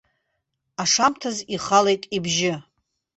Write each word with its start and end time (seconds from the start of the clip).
Ашамҭазы 0.83 1.43
ихалеит 1.55 2.03
ибжьы. 2.15 2.53